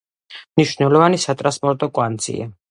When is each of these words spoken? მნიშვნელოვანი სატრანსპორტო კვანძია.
მნიშვნელოვანი 0.59 1.21
სატრანსპორტო 1.27 1.91
კვანძია. 1.99 2.51